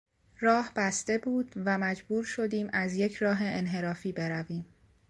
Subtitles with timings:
[0.39, 4.65] راه بسته بود و مجبور شدیم از یک راه انحرافی برویم.